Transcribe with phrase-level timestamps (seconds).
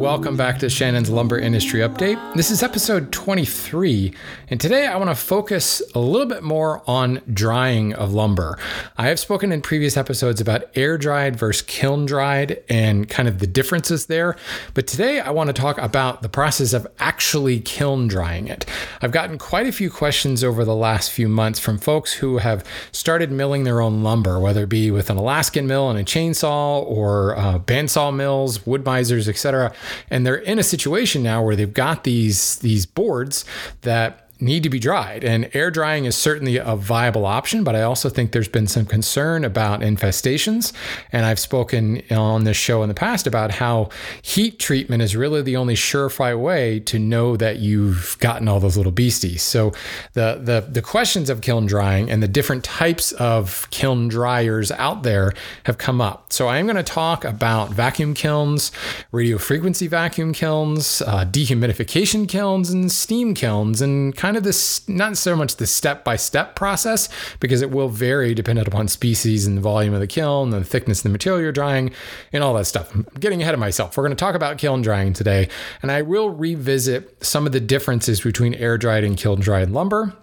[0.00, 2.34] Welcome back to Shannon's Lumber Industry Update.
[2.34, 4.14] This is episode 23,
[4.48, 8.58] and today I want to focus a little bit more on drying of lumber.
[8.96, 13.40] I have spoken in previous episodes about air dried versus kiln dried and kind of
[13.40, 14.36] the differences there,
[14.72, 18.64] but today I want to talk about the process of actually kiln drying it.
[19.02, 22.64] I've gotten quite a few questions over the last few months from folks who have
[22.90, 26.82] started milling their own lumber, whether it be with an Alaskan mill and a chainsaw
[26.86, 29.74] or uh, bandsaw mills, Wood-Mizers, etc.
[30.10, 33.44] And they're in a situation now where they've got these these boards
[33.82, 35.24] that need to be dried.
[35.24, 38.86] And air drying is certainly a viable option, but I also think there's been some
[38.86, 40.72] concern about infestations.
[41.12, 43.90] And I've spoken on this show in the past about how
[44.22, 48.76] heat treatment is really the only surefire way to know that you've gotten all those
[48.76, 49.42] little beasties.
[49.42, 49.72] So
[50.14, 55.02] the the the questions of kiln drying and the different types of kiln dryers out
[55.02, 55.32] there
[55.64, 56.32] have come up.
[56.32, 58.72] So I am going to talk about vacuum kilns,
[59.12, 64.88] radio frequency vacuum kilns, uh, dehumidification kilns, and steam kilns, and kind kind of this,
[64.88, 67.08] not so much the step by step process,
[67.40, 70.68] because it will vary dependent upon species and the volume of the kiln, and the
[70.68, 71.90] thickness of the material you're drying,
[72.32, 72.94] and all that stuff.
[72.94, 73.96] I'm getting ahead of myself.
[73.96, 75.48] We're going to talk about kiln drying today,
[75.82, 80.14] and I will revisit some of the differences between air dried and kiln dried lumber.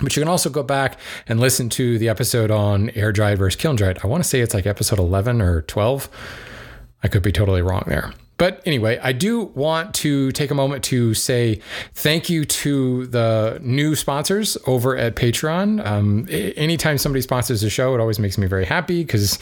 [0.00, 3.60] But you can also go back and listen to the episode on air dried versus
[3.60, 3.98] kiln dried.
[4.02, 6.08] I want to say it's like episode 11 or 12.
[7.02, 8.14] I could be totally wrong there.
[8.36, 11.60] But anyway, I do want to take a moment to say
[11.94, 15.84] thank you to the new sponsors over at Patreon.
[15.84, 19.38] Um, anytime somebody sponsors a show, it always makes me very happy because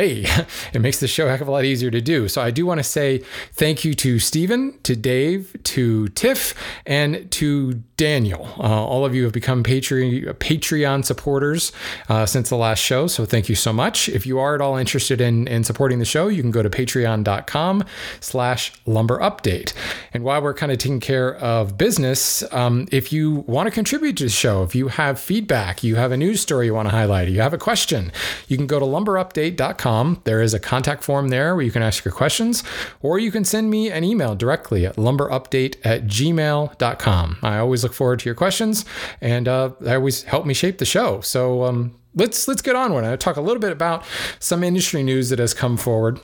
[0.00, 0.24] hey,
[0.72, 2.28] it makes the show a heck of a lot easier to do.
[2.28, 3.18] So I do want to say
[3.52, 6.54] thank you to Stephen, to Dave, to Tiff,
[6.86, 8.48] and to Daniel.
[8.58, 11.72] Uh, all of you have become Patreon, supporters
[12.08, 13.06] uh, since the last show.
[13.06, 14.08] So thank you so much.
[14.08, 16.70] If you are at all interested in, in supporting the show, you can go to
[16.70, 17.84] patreon.com
[18.20, 19.74] slash lumber update.
[20.14, 24.16] And while we're kind of taking care of business, um, if you want to contribute
[24.18, 26.94] to the show, if you have feedback, you have a news story you want to
[26.94, 28.12] highlight, you have a question,
[28.48, 29.89] you can go to lumberupdate.com
[30.24, 32.62] there is a contact form there where you can ask your questions,
[33.02, 37.38] or you can send me an email directly at lumberupdate at gmail.com.
[37.42, 38.84] I always look forward to your questions,
[39.20, 41.20] and uh, they always help me shape the show.
[41.22, 43.12] So um, let's let's get on with it.
[43.12, 44.04] I talk a little bit about
[44.38, 46.20] some industry news that has come forward.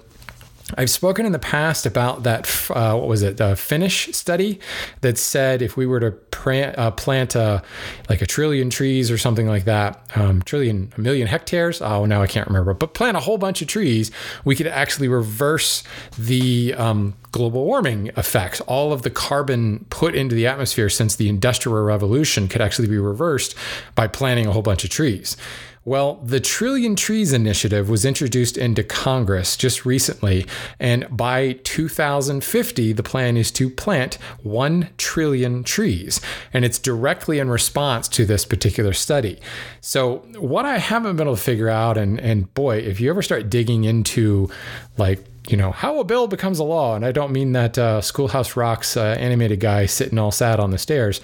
[0.74, 2.70] I've spoken in the past about that.
[2.70, 3.36] Uh, what was it?
[3.36, 4.58] The Finnish study
[5.00, 7.62] that said if we were to plant, uh, plant a,
[8.08, 11.80] like a trillion trees or something like that, um, trillion, a million hectares.
[11.80, 12.74] Oh, now I can't remember.
[12.74, 14.10] But plant a whole bunch of trees,
[14.44, 15.84] we could actually reverse
[16.18, 18.60] the um, global warming effects.
[18.62, 22.98] All of the carbon put into the atmosphere since the Industrial Revolution could actually be
[22.98, 23.54] reversed
[23.94, 25.36] by planting a whole bunch of trees.
[25.86, 30.44] Well, the Trillion Trees Initiative was introduced into Congress just recently,
[30.80, 36.20] and by 2050, the plan is to plant 1 trillion trees,
[36.52, 39.38] and it's directly in response to this particular study.
[39.80, 43.22] So, what I haven't been able to figure out, and, and boy, if you ever
[43.22, 44.50] start digging into
[44.98, 46.96] like you know, how a bill becomes a law.
[46.96, 50.70] And I don't mean that uh, Schoolhouse Rock's uh, animated guy sitting all sad on
[50.70, 51.20] the stairs.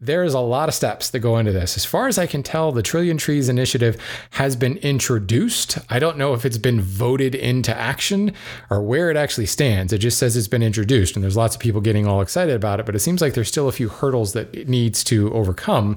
[0.00, 1.76] There's a lot of steps that go into this.
[1.76, 4.00] As far as I can tell, the Trillion Trees Initiative
[4.32, 5.78] has been introduced.
[5.88, 8.32] I don't know if it's been voted into action
[8.70, 9.92] or where it actually stands.
[9.92, 12.80] It just says it's been introduced, and there's lots of people getting all excited about
[12.80, 15.96] it, but it seems like there's still a few hurdles that it needs to overcome.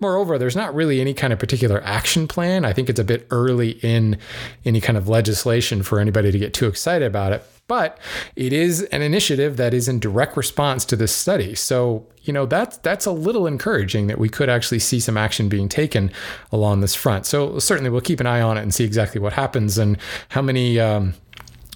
[0.00, 2.64] Moreover, there's not really any kind of particular action plan.
[2.64, 4.18] I think it's a bit early in
[4.64, 7.44] any kind of legislation for anybody to get too excited about about it.
[7.66, 7.98] But
[8.34, 11.54] it is an initiative that is in direct response to this study.
[11.54, 15.50] So, you know, that's that's a little encouraging that we could actually see some action
[15.50, 16.10] being taken
[16.50, 17.26] along this front.
[17.26, 19.98] So certainly we'll keep an eye on it and see exactly what happens and
[20.30, 21.12] how many um,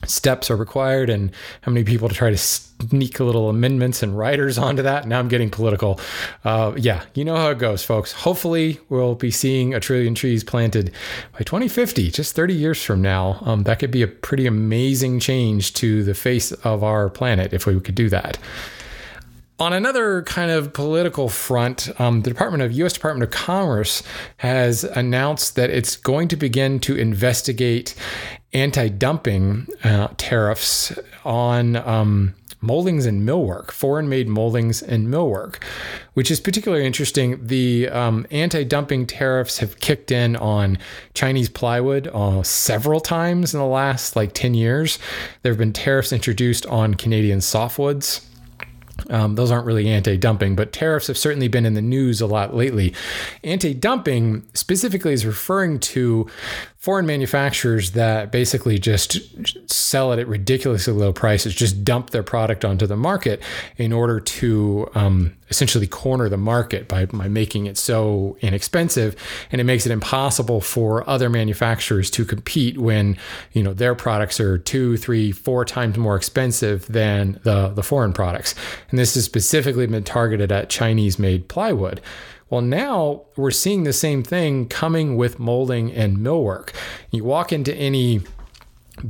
[0.04, 1.30] steps are required and
[1.62, 5.06] how many people to try to sneak little amendments and riders onto that.
[5.06, 6.00] Now I'm getting political.
[6.44, 8.12] Uh, yeah, you know how it goes, folks.
[8.12, 10.92] Hopefully, we'll be seeing a trillion trees planted
[11.32, 13.38] by 2050, just 30 years from now.
[13.42, 17.66] Um, that could be a pretty amazing change to the face of our planet if
[17.66, 18.38] we could do that.
[19.58, 22.94] On another kind of political front, um, the Department of U.S.
[22.94, 24.02] Department of Commerce
[24.38, 27.94] has announced that it's going to begin to investigate
[28.52, 35.62] anti-dumping uh, tariffs on um, moldings and millwork, foreign-made moldings and millwork,
[36.14, 37.44] which is particularly interesting.
[37.46, 40.78] The um, anti-dumping tariffs have kicked in on
[41.14, 44.98] Chinese plywood uh, several times in the last like 10 years.
[45.42, 48.24] There have been tariffs introduced on Canadian softwoods
[49.10, 52.26] um, those aren't really anti dumping, but tariffs have certainly been in the news a
[52.26, 52.94] lot lately.
[53.42, 56.28] Anti dumping specifically is referring to
[56.82, 59.20] foreign manufacturers that basically just
[59.70, 63.40] sell it at ridiculously low prices, just dump their product onto the market
[63.76, 69.14] in order to um, essentially corner the market by, by making it so inexpensive.
[69.52, 73.16] And it makes it impossible for other manufacturers to compete when,
[73.52, 78.12] you know, their products are two, three, four times more expensive than the, the foreign
[78.12, 78.56] products.
[78.90, 82.00] And this has specifically been targeted at Chinese made plywood.
[82.52, 86.74] Well, now we're seeing the same thing coming with molding and millwork.
[87.10, 88.20] You walk into any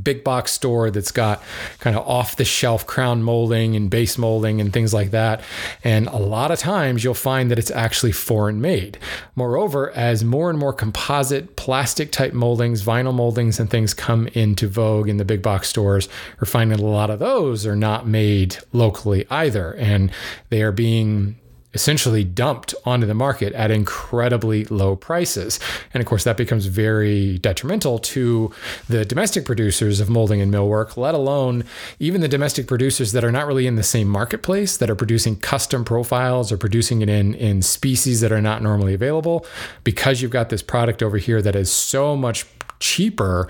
[0.00, 1.42] big box store that's got
[1.80, 5.42] kind of off the shelf crown molding and base molding and things like that.
[5.82, 8.96] And a lot of times you'll find that it's actually foreign made.
[9.34, 14.68] Moreover, as more and more composite plastic type moldings, vinyl moldings, and things come into
[14.68, 16.08] vogue in the big box stores,
[16.40, 19.74] we're finding a lot of those are not made locally either.
[19.74, 20.12] And
[20.50, 21.40] they are being
[21.74, 25.58] essentially dumped onto the market at incredibly low prices.
[25.94, 28.52] And of course, that becomes very detrimental to
[28.88, 31.64] the domestic producers of molding and millwork, let alone
[31.98, 35.36] even the domestic producers that are not really in the same marketplace, that are producing
[35.36, 39.46] custom profiles or producing it in, in species that are not normally available.
[39.84, 42.46] Because you've got this product over here that is so much
[42.80, 43.48] cheaper,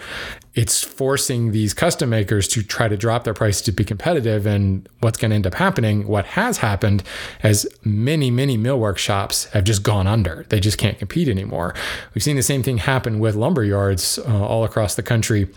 [0.54, 4.44] it's forcing these custom makers to try to drop their prices to be competitive.
[4.44, 7.02] And what's going to end up happening, what has happened,
[7.42, 10.44] as many, many millwork shops have just gone under.
[10.50, 11.74] They just can't compete anymore.
[12.14, 15.48] We've seen the same thing happen with lumber yards uh, all across the country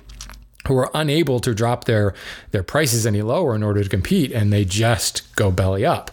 [0.67, 2.13] who are unable to drop their
[2.51, 6.11] their prices any lower in order to compete and they just go belly up.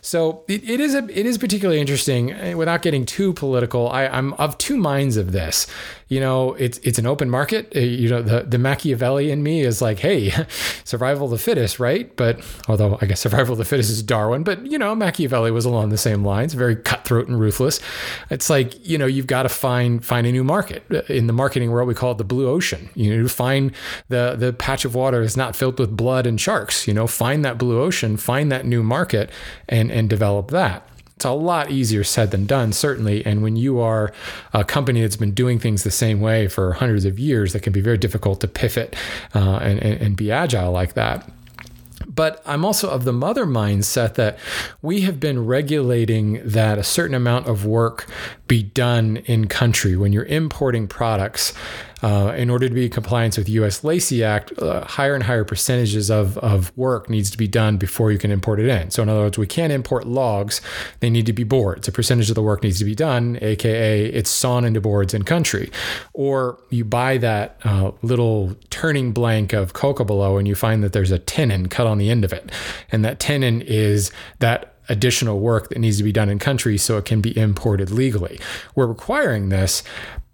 [0.00, 4.06] So it, it is a it is particularly interesting eh, without getting too political I,
[4.06, 5.66] i'm of two minds of this.
[6.08, 7.72] You know it's it's an open market.
[7.74, 10.32] Eh, you know the the machiavelli in me is like hey
[10.84, 12.14] survival of the fittest right?
[12.16, 15.64] But although i guess survival of the fittest is darwin but you know machiavelli was
[15.64, 17.80] along the same lines very cutthroat and ruthless.
[18.30, 20.84] It's like you know you've got to find find a new market.
[21.08, 22.90] In the marketing world we call it the blue ocean.
[22.94, 23.72] You know find
[24.08, 26.86] the the patch of water is not filled with blood and sharks.
[26.86, 29.30] You know, find that blue ocean, find that new market,
[29.68, 30.88] and and develop that.
[31.16, 33.24] It's a lot easier said than done, certainly.
[33.24, 34.12] And when you are
[34.52, 37.72] a company that's been doing things the same way for hundreds of years, that can
[37.72, 38.96] be very difficult to pivot
[39.34, 41.30] uh, and, and be agile like that.
[42.06, 44.38] But I'm also of the mother mindset that
[44.82, 48.06] we have been regulating that a certain amount of work
[48.46, 51.52] be done in country when you're importing products.
[52.04, 53.82] Uh, in order to be in compliance with U.S.
[53.82, 58.12] Lacey Act, uh, higher and higher percentages of, of work needs to be done before
[58.12, 58.90] you can import it in.
[58.90, 60.60] So, in other words, we can't import logs;
[61.00, 61.88] they need to be boards.
[61.88, 65.22] A percentage of the work needs to be done, aka it's sawn into boards in
[65.22, 65.72] country.
[66.12, 71.10] Or you buy that uh, little turning blank of cocobolo, and you find that there's
[71.10, 72.52] a tenon cut on the end of it,
[72.92, 76.98] and that tenon is that additional work that needs to be done in country so
[76.98, 78.38] it can be imported legally.
[78.74, 79.82] We're requiring this,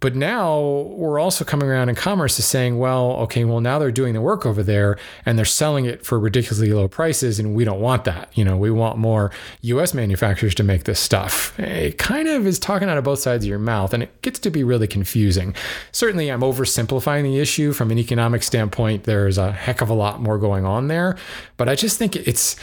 [0.00, 3.92] but now we're also coming around in commerce to saying, well, okay, well, now they're
[3.92, 7.38] doing the work over there and they're selling it for ridiculously low prices.
[7.38, 8.30] And we don't want that.
[8.34, 9.30] You know, we want more
[9.60, 11.58] US manufacturers to make this stuff.
[11.60, 14.38] It kind of is talking out of both sides of your mouth and it gets
[14.40, 15.54] to be really confusing.
[15.92, 19.04] Certainly, I'm oversimplifying the issue from an economic standpoint.
[19.04, 21.16] There's a heck of a lot more going on there.
[21.58, 22.56] But I just think it's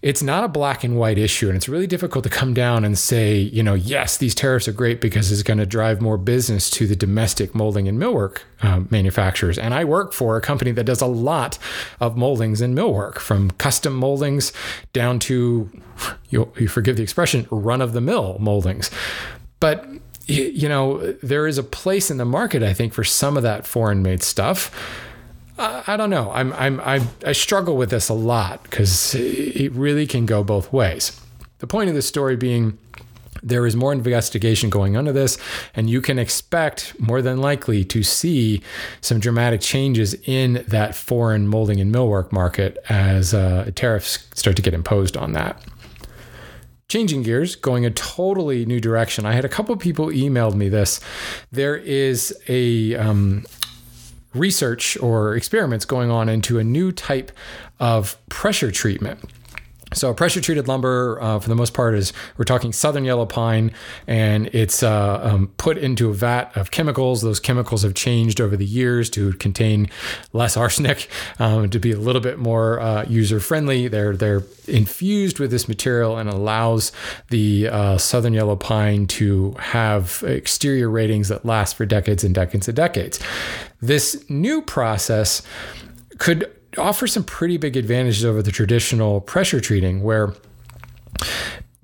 [0.00, 1.48] it's not a black and white issue.
[1.48, 4.72] And it's really difficult to come down and say, you know, yes, these tariffs are
[4.72, 8.42] great because it's going to drive more business business to the domestic molding and millwork
[8.62, 9.58] uh, manufacturers.
[9.58, 11.58] And I work for a company that does a lot
[11.98, 14.52] of moldings and millwork, from custom moldings
[14.92, 15.68] down to,
[16.28, 18.90] you, you forgive the expression, run of the mill moldings.
[19.58, 19.86] But
[20.26, 23.66] you know, there is a place in the market, I think, for some of that
[23.66, 24.70] foreign made stuff.
[25.58, 26.30] I don't know.
[26.32, 30.72] I'm, I'm, I'm, I struggle with this a lot because it really can go both
[30.72, 31.20] ways.
[31.58, 32.78] The point of this story being
[33.44, 35.38] there is more investigation going under this,
[35.74, 38.62] and you can expect more than likely to see
[39.00, 44.62] some dramatic changes in that foreign molding and millwork market as uh, tariffs start to
[44.62, 45.62] get imposed on that.
[46.88, 49.26] Changing gears, going a totally new direction.
[49.26, 51.00] I had a couple people emailed me this.
[51.50, 53.44] There is a um,
[54.34, 57.32] research or experiments going on into a new type
[57.80, 59.20] of pressure treatment
[59.94, 63.72] so pressure treated lumber, uh, for the most part, is we're talking southern yellow pine,
[64.06, 67.22] and it's uh, um, put into a vat of chemicals.
[67.22, 69.88] Those chemicals have changed over the years to contain
[70.32, 71.08] less arsenic,
[71.38, 73.88] um, to be a little bit more uh, user friendly.
[73.88, 76.92] They're they're infused with this material and allows
[77.30, 82.68] the uh, southern yellow pine to have exterior ratings that last for decades and decades
[82.68, 83.20] and decades.
[83.80, 85.42] This new process
[86.18, 90.34] could offer some pretty big advantages over the traditional pressure treating where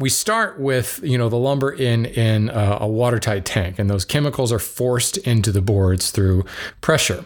[0.00, 4.04] we start with you know the lumber in in a, a, watertight tank and those
[4.04, 6.44] chemicals are forced into the boards through
[6.80, 7.24] pressure.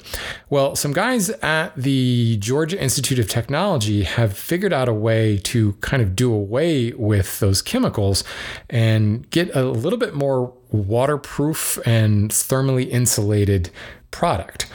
[0.51, 5.75] Well some guys at the georgia institute of technology have figured out a way to
[5.75, 8.25] kind of do away with those chemicals
[8.69, 13.71] and get a little bit more waterproof and thermally insulated
[14.11, 14.67] product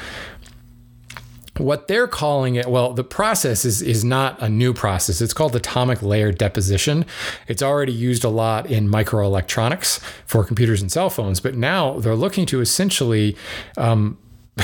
[1.59, 5.55] what they're calling it well the process is is not a new process it's called
[5.55, 7.05] atomic layer deposition
[7.47, 12.15] it's already used a lot in microelectronics for computers and cell phones but now they're
[12.15, 13.35] looking to essentially
[13.77, 14.17] um,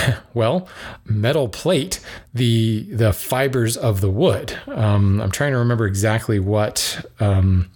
[0.34, 0.68] well,
[1.06, 2.00] metal plate
[2.34, 4.58] the the fibers of the wood.
[4.68, 7.70] Um, I'm trying to remember exactly what um,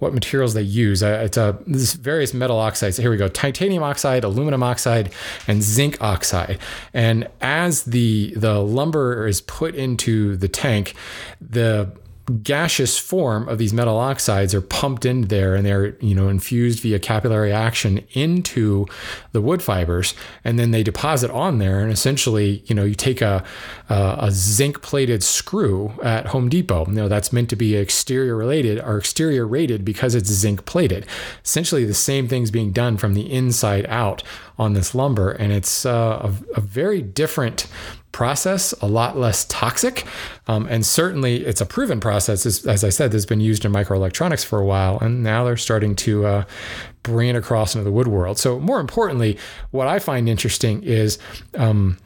[0.00, 1.02] what materials they use.
[1.02, 2.96] Uh, it's a this various metal oxides.
[2.96, 5.12] Here we go: titanium oxide, aluminum oxide,
[5.46, 6.58] and zinc oxide.
[6.92, 10.94] And as the the lumber is put into the tank,
[11.40, 11.92] the
[12.30, 16.80] gaseous form of these metal oxides are pumped in there and they're you know infused
[16.80, 18.86] via capillary action into
[19.32, 20.14] the wood fibers.
[20.44, 23.44] And then they deposit on there and essentially you know you take a
[23.88, 26.86] a, a zinc plated screw at Home Depot.
[26.86, 31.06] You know that's meant to be exterior related or exterior rated because it's zinc plated.
[31.44, 34.22] Essentially the same thing's being done from the inside out
[34.60, 37.66] on this lumber and it's uh, a, a very different
[38.12, 40.06] process, a lot less toxic.
[40.46, 42.44] Um, and certainly it's a proven process.
[42.44, 44.98] As, as, I said, that's been used in microelectronics for a while.
[44.98, 46.44] And now they're starting to uh,
[47.02, 48.38] bring it across into the wood world.
[48.38, 49.38] So, more importantly,
[49.70, 51.18] what I find interesting is.
[51.56, 51.98] Um,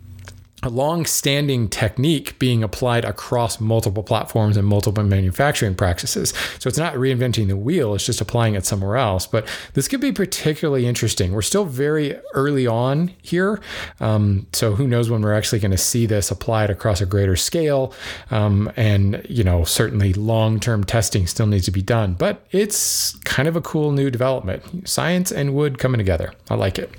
[0.70, 6.32] long-standing technique being applied across multiple platforms and multiple manufacturing practices.
[6.58, 9.26] So it's not reinventing the wheel; it's just applying it somewhere else.
[9.26, 11.32] But this could be particularly interesting.
[11.32, 13.60] We're still very early on here,
[14.00, 17.36] um, so who knows when we're actually going to see this applied across a greater
[17.36, 17.92] scale?
[18.30, 22.14] Um, and you know, certainly long-term testing still needs to be done.
[22.14, 24.88] But it's kind of a cool new development.
[24.88, 26.32] Science and wood coming together.
[26.50, 26.90] I like it.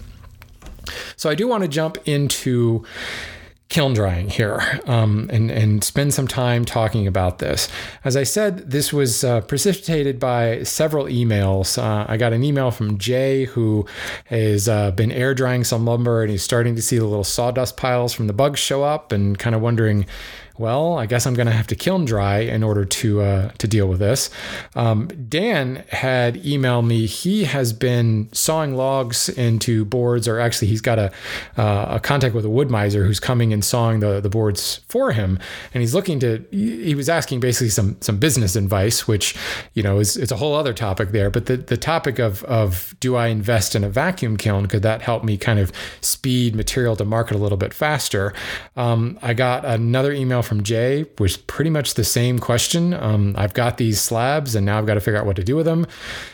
[1.16, 2.86] So I do want to jump into
[3.68, 7.68] kiln drying here um, and, and spend some time talking about this.
[8.04, 11.82] As I said, this was uh, precipitated by several emails.
[11.82, 13.86] Uh, I got an email from Jay who
[14.26, 17.76] has uh, been air drying some lumber and he's starting to see the little sawdust
[17.76, 20.06] piles from the bugs show up and kind of wondering
[20.58, 23.68] well, I guess I'm going to have to kiln dry in order to uh, to
[23.68, 24.30] deal with this.
[24.76, 27.06] Um, Dan had emailed me.
[27.06, 31.12] He has been sawing logs into boards, or actually, he's got a
[31.58, 35.40] uh, a contact with a Wood-Mizer who's coming and sawing the the boards for him,
[35.74, 36.46] and he's looking to.
[36.52, 39.36] He was asking basically some some business advice, which
[39.74, 41.30] you know is it's a whole other topic there.
[41.30, 44.68] But the the topic of of do I invest in a vacuum kiln?
[44.68, 48.34] Could that help me kind of speed material to market a little bit faster?
[48.78, 52.94] Um, I got another email from Jay was pretty much the same question.
[52.94, 55.56] Um, I've got these slabs and now I've got to figure out what to do
[55.56, 55.86] with them.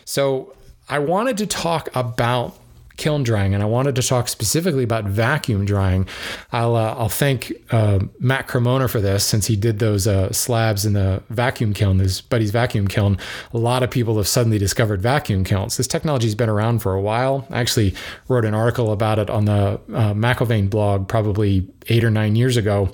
[0.06, 0.56] So
[0.90, 2.58] I wanted to talk about
[3.02, 6.08] kiln drying, and I wanted to talk specifically about vacuum drying.
[6.52, 10.86] I'll uh, I'll thank uh, Matt Cremona for this since he did those uh, slabs
[10.86, 13.18] in the vacuum kiln, his buddy's vacuum kiln.
[13.54, 15.78] A lot of people have suddenly discovered vacuum kilns.
[15.78, 17.48] This technology's been around for a while.
[17.50, 17.96] I actually
[18.28, 22.56] wrote an article about it on the uh, McIlvain blog probably eight or nine years
[22.56, 22.94] ago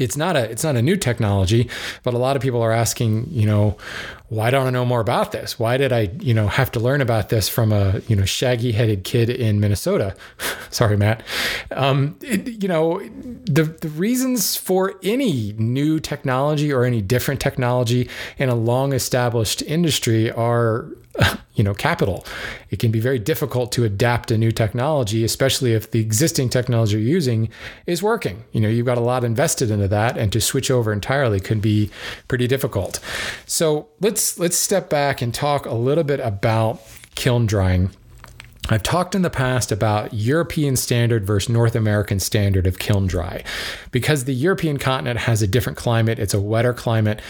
[0.00, 1.68] it's not a it's not a new technology,
[2.02, 3.76] but a lot of people are asking, you know,
[4.30, 5.58] why don't I know more about this?
[5.58, 8.70] Why did I, you know, have to learn about this from a, you know, shaggy
[8.70, 10.14] headed kid in Minnesota?
[10.70, 11.24] Sorry, Matt.
[11.72, 13.00] Um, it, you know,
[13.44, 18.08] the the reasons for any new technology or any different technology
[18.38, 20.86] in a long established industry are
[21.54, 22.24] you know capital
[22.70, 26.96] it can be very difficult to adapt a new technology especially if the existing technology
[26.96, 27.48] you're using
[27.86, 30.92] is working you know you've got a lot invested into that and to switch over
[30.92, 31.90] entirely could be
[32.28, 33.00] pretty difficult
[33.46, 36.80] so let's let's step back and talk a little bit about
[37.14, 37.90] kiln drying
[38.68, 43.42] I've talked in the past about European standard versus North American standard of kiln dry.
[43.90, 47.20] Because the European continent has a different climate, it's a wetter climate.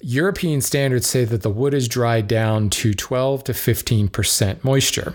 [0.00, 5.14] European standards say that the wood is dried down to 12 to 15% moisture.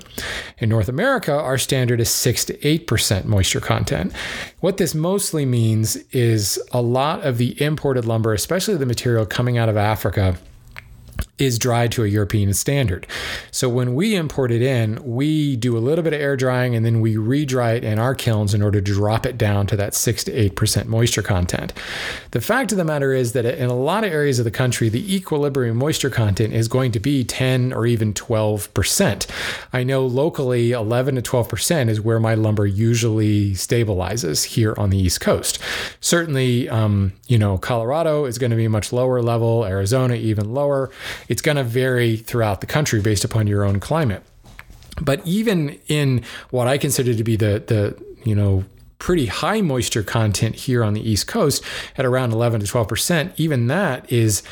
[0.60, 4.14] In North America, our standard is 6 to 8% moisture content.
[4.62, 9.58] What this mostly means is a lot of the imported lumber, especially the material coming
[9.58, 10.38] out of Africa,
[11.40, 13.08] is dried to a European standard.
[13.50, 16.86] So when we import it in, we do a little bit of air drying and
[16.86, 19.96] then we re-dry it in our kilns in order to drop it down to that
[19.96, 21.74] 6 to 8% moisture content.
[22.32, 24.90] The fact of the matter is that in a lot of areas of the country,
[24.90, 29.28] the equilibrium moisture content is going to be 10 or even 12%.
[29.74, 35.00] I know locally 11 to 12% is where my lumber usually stabilizes here on the
[35.00, 35.58] East Coast.
[36.00, 40.92] Certainly, um, you know, Colorado is going to be much lower level, Arizona even lower
[41.28, 44.24] it's going to vary throughout the country based upon your own climate.
[45.02, 48.66] But even in what I consider to be the the you know
[49.00, 51.64] pretty high moisture content here on the East Coast
[51.98, 54.44] at around 11 to 12 percent, even that is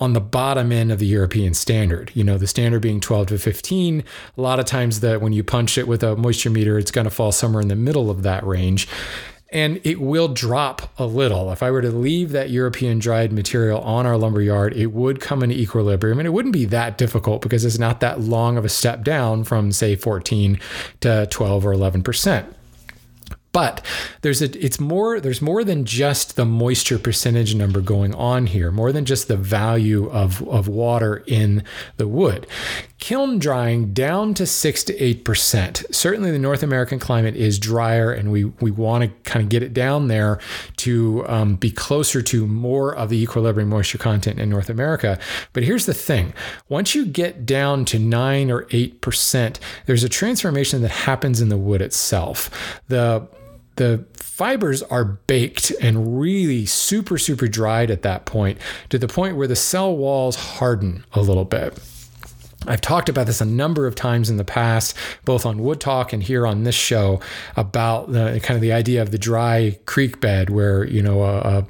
[0.00, 2.12] on the bottom end of the European standard.
[2.14, 4.04] You know, the standard being 12 to 15.
[4.36, 7.06] A lot of times that when you punch it with a moisture meter, it's going
[7.06, 8.86] to fall somewhere in the middle of that range
[9.50, 11.50] and it will drop a little.
[11.52, 15.20] If I were to leave that European dried material on our lumber yard, it would
[15.20, 18.64] come into equilibrium and it wouldn't be that difficult because it's not that long of
[18.64, 20.60] a step down from say 14
[21.00, 22.54] to 12 or 11%.
[23.58, 23.84] But
[24.20, 28.70] there's a it's more there's more than just the moisture percentage number going on here,
[28.70, 31.64] more than just the value of, of water in
[31.96, 32.46] the wood.
[32.98, 35.82] Kiln drying down to six to eight percent.
[35.90, 39.64] Certainly the North American climate is drier and we we want to kind of get
[39.64, 40.38] it down there
[40.76, 45.18] to um, be closer to more of the equilibrium moisture content in North America.
[45.52, 46.32] But here's the thing.
[46.68, 51.48] Once you get down to nine or eight percent, there's a transformation that happens in
[51.48, 52.80] the wood itself.
[52.86, 53.26] The
[53.78, 58.58] the fibers are baked and really super, super dried at that point
[58.90, 61.78] to the point where the cell walls harden a little bit.
[62.66, 66.12] I've talked about this a number of times in the past, both on Wood Talk
[66.12, 67.20] and here on this show,
[67.56, 71.64] about the kind of the idea of the dry creek bed, where you know a,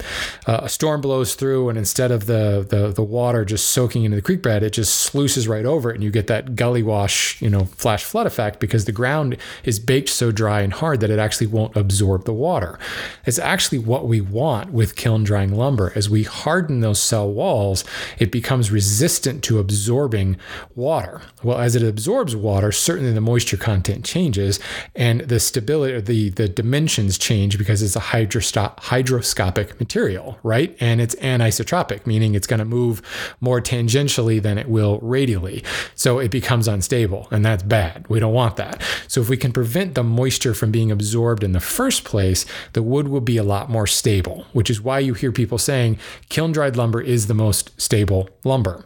[0.46, 4.16] a, a, storm blows through, and instead of the, the the water just soaking into
[4.16, 7.40] the creek bed, it just sluices right over it, and you get that gully wash,
[7.42, 11.10] you know, flash flood effect because the ground is baked so dry and hard that
[11.10, 12.78] it actually won't absorb the water.
[13.26, 15.92] It's actually what we want with kiln drying lumber.
[15.94, 17.84] As we harden those cell walls,
[18.18, 20.38] it becomes resistant to absorbing
[20.78, 21.20] water.
[21.42, 24.60] Well, as it absorbs water, certainly the moisture content changes
[24.94, 30.76] and the stability, the, the dimensions change because it's a hydroscopic material, right?
[30.78, 33.02] And it's anisotropic, meaning it's going to move
[33.40, 35.64] more tangentially than it will radially.
[35.96, 38.06] So it becomes unstable, and that's bad.
[38.08, 38.80] We don't want that.
[39.08, 42.82] So if we can prevent the moisture from being absorbed in the first place, the
[42.82, 46.52] wood will be a lot more stable, which is why you hear people saying kiln
[46.52, 48.84] dried lumber is the most stable lumber.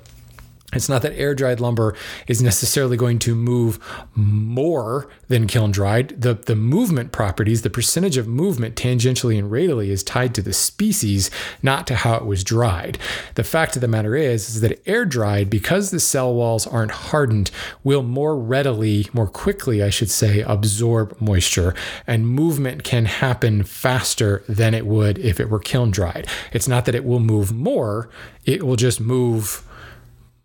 [0.73, 1.95] It's not that air dried lumber
[2.27, 3.79] is necessarily going to move
[4.15, 6.21] more than kiln dried.
[6.21, 10.55] The, the movement properties, the percentage of movement tangentially and radially is tied to the
[10.55, 11.31] species,
[11.63, 12.99] not to how it was dried.
[13.35, 16.91] The fact of the matter is, is that air dried, because the cell walls aren't
[16.91, 17.51] hardened,
[17.85, 21.75] will more readily, more quickly, I should say, absorb moisture,
[22.07, 26.27] and movement can happen faster than it would if it were kiln dried.
[26.53, 28.09] It's not that it will move more,
[28.47, 29.65] it will just move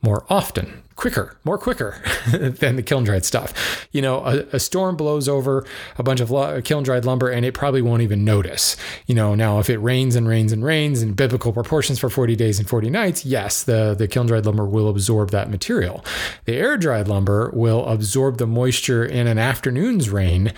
[0.01, 3.87] more often, quicker, more quicker than the kiln dried stuff.
[3.91, 5.65] You know, a, a, storm blows over
[5.97, 8.77] a bunch of lo- kiln dried lumber and it probably won't even notice.
[9.07, 12.35] You know, now if it rains and rains and rains in biblical proportions for 40
[12.35, 16.05] days and 40 nights, yes, the, the kiln dried lumber will absorb that material.
[16.45, 20.53] The air dried lumber will absorb the moisture in an afternoon's rain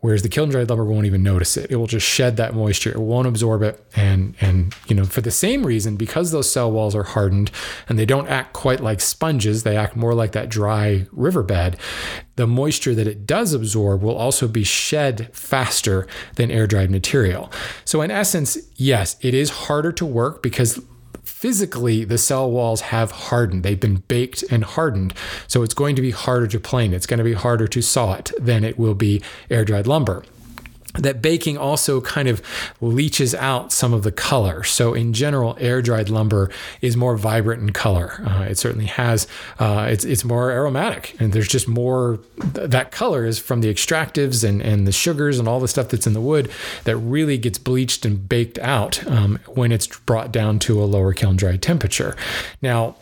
[0.00, 1.70] whereas the kiln dried lumber won't even notice it.
[1.70, 2.90] It will just shed that moisture.
[2.90, 6.70] It won't absorb it, and and you know for the same reason, because those cell
[6.70, 7.50] walls are hardened
[7.88, 11.76] and they don't act quite like sponges, they act more like that dry riverbed.
[12.36, 16.06] The moisture that it does absorb will also be shed faster
[16.36, 17.50] than air dried material.
[17.84, 20.80] So in essence, yes, it is harder to work because
[21.38, 23.62] physically the cell walls have hardened.
[23.62, 25.14] They've been baked and hardened.
[25.46, 26.92] So it's going to be harder to plane.
[26.92, 30.24] It's going to be harder to saw it than it will be air dried lumber
[30.94, 32.42] that baking also kind of
[32.80, 34.64] leaches out some of the color.
[34.64, 38.22] So, in general, air dried lumber is more vibrant in color.
[38.26, 39.26] Uh, it certainly has,
[39.58, 44.48] uh, it's, it's more aromatic, and there's just more, that color is from the extractives
[44.48, 46.50] and, and the sugars and all the stuff that's in the wood
[46.84, 51.12] that really gets bleached and baked out um, when it's brought down to a lower
[51.12, 52.16] kiln dry temperature.
[52.62, 52.96] Now,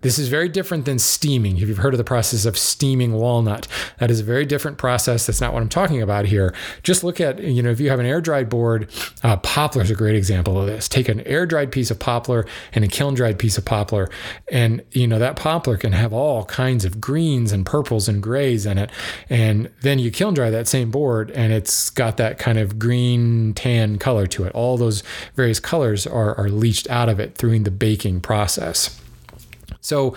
[0.00, 1.56] this is very different than steaming.
[1.56, 3.66] If you've heard of the process of steaming walnut,
[3.98, 5.26] that is a very different process.
[5.26, 6.54] That's not what I'm talking about here.
[6.84, 8.88] Just look at, you know, if you have an air dried board,
[9.24, 10.88] uh, poplar is a great example of this.
[10.88, 14.08] Take an air dried piece of poplar and a kiln dried piece of poplar,
[14.52, 18.66] and, you know, that poplar can have all kinds of greens and purples and grays
[18.66, 18.90] in it.
[19.28, 23.52] And then you kiln dry that same board and it's got that kind of green
[23.54, 24.52] tan color to it.
[24.52, 25.02] All those
[25.34, 29.00] various colors are, are leached out of it through the baking process.
[29.88, 30.14] So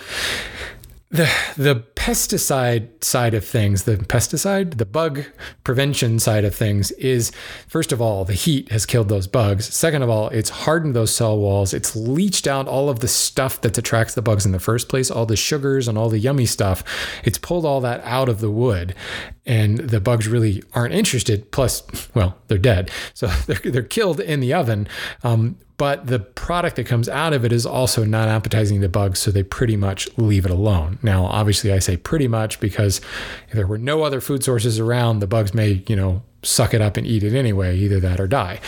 [1.08, 5.24] the the pesticide side of things, the pesticide, the bug
[5.64, 7.32] prevention side of things is
[7.68, 9.74] first of all, the heat has killed those bugs.
[9.74, 11.72] Second of all, it's hardened those cell walls.
[11.72, 15.10] It's leached out all of the stuff that attracts the bugs in the first place,
[15.10, 16.84] all the sugars and all the yummy stuff.
[17.24, 18.94] It's pulled all that out of the wood
[19.46, 21.50] and the bugs really aren't interested.
[21.50, 21.82] Plus,
[22.14, 24.86] well, they're dead, so they're, they're killed in the oven.
[25.22, 29.18] Um, but the product that comes out of it is also not appetizing to bugs,
[29.18, 30.98] so they pretty much leave it alone.
[31.02, 33.00] Now, obviously, I say pretty much because
[33.48, 36.80] if there were no other food sources around, the bugs may, you know, suck it
[36.80, 38.60] up and eat it anyway, either that or die.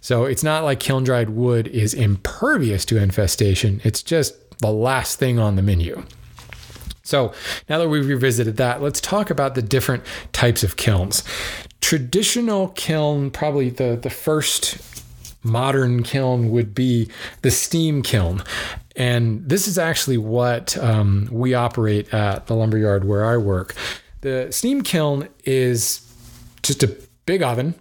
[0.00, 5.18] So it's not like kiln dried wood is impervious to infestation, it's just the last
[5.18, 6.04] thing on the menu.
[7.02, 7.32] So
[7.68, 11.24] now that we've revisited that, let's talk about the different types of kilns.
[11.80, 14.97] Traditional kiln, probably the, the first
[15.42, 17.08] modern kiln would be
[17.42, 18.42] the steam kiln.
[18.96, 23.74] And this is actually what um, we operate at the lumberyard where I work.
[24.20, 26.04] The steam kiln is
[26.62, 27.74] just a big oven,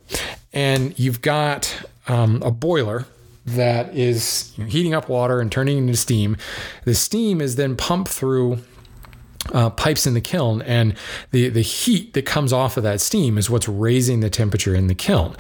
[0.53, 1.75] and you've got
[2.07, 3.05] um, a boiler
[3.45, 6.37] that is heating up water and turning into steam.
[6.85, 8.59] The steam is then pumped through
[9.53, 10.95] uh, pipes in the kiln, and
[11.31, 14.87] the, the heat that comes off of that steam is what's raising the temperature in
[14.87, 15.35] the kiln.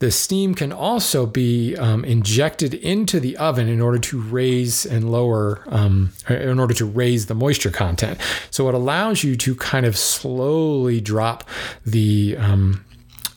[0.00, 5.12] The steam can also be um, injected into the oven in order to raise and
[5.12, 8.18] lower, um, in order to raise the moisture content.
[8.50, 11.46] So it allows you to kind of slowly drop
[11.84, 12.82] the um,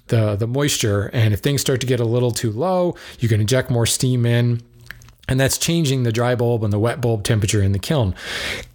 [0.07, 3.41] the the moisture, and if things start to get a little too low, you can
[3.41, 4.61] inject more steam in.
[5.27, 8.13] And that's changing the dry bulb and the wet bulb temperature in the kiln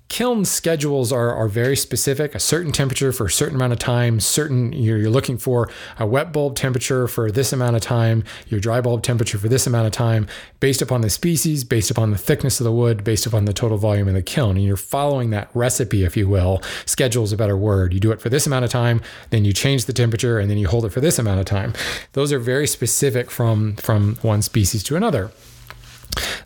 [0.08, 2.34] kiln schedules are, are very specific.
[2.34, 5.68] A certain temperature for a certain amount of time certain you're, you're, looking for
[5.98, 9.66] a wet bulb temperature for this amount of time your dry bulb temperature for this
[9.66, 10.26] amount of time
[10.60, 13.76] based upon the species based upon the thickness of the wood based upon the total
[13.76, 14.56] volume in the kiln.
[14.56, 17.92] And you're following that recipe if you will schedule is a better word.
[17.92, 20.58] You do it for this amount of time then you change the temperature and then
[20.58, 21.74] you hold it for this amount of time.
[22.12, 25.30] Those are very specific from from one species to another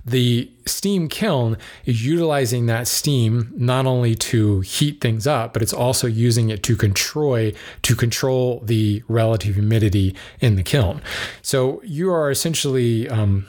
[0.05, 5.73] the steam kiln is utilizing that steam not only to heat things up, but it's
[5.73, 7.51] also using it to control
[7.83, 11.01] to control the relative humidity in the kiln.
[11.41, 13.47] So you are essentially, um,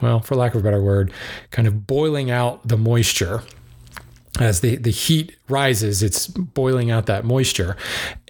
[0.00, 1.12] well, for lack of a better word,
[1.50, 3.42] kind of boiling out the moisture
[4.40, 7.76] as the, the heat rises, it's boiling out that moisture.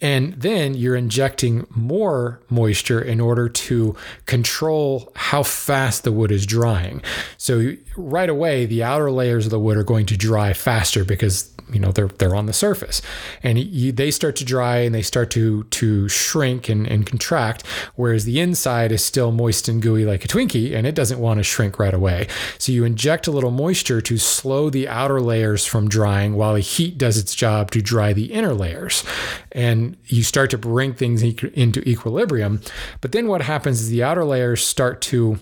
[0.03, 6.45] And then you're injecting more moisture in order to control how fast the wood is
[6.45, 7.03] drying.
[7.39, 11.55] So right away, the outer layers of the wood are going to dry faster because
[11.73, 13.01] you know they're they're on the surface
[13.43, 17.67] and you, they start to dry and they start to to shrink and, and contract
[17.95, 21.39] whereas the inside is still moist and gooey like a twinkie and it doesn't want
[21.39, 22.27] to shrink right away
[22.59, 26.61] so you inject a little moisture to slow the outer layers from drying while the
[26.61, 29.05] heat does its job to dry the inner layers.
[29.53, 32.61] And you start to bring things into equilibrium.
[33.01, 35.39] But then what happens is the outer layers start to